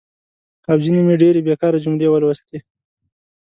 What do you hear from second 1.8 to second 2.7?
جملې ولوستي.